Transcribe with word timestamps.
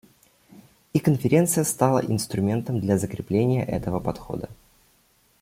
И 0.93 0.99
Конференция 0.99 1.63
стала 1.63 1.99
инструментом 1.99 2.79
для 2.79 2.97
закрепления 2.97 3.63
этого 3.63 3.99
подхода. 3.99 4.49